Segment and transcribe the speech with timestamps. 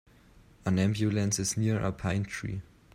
[0.65, 2.63] An ambulance is near a pine tree.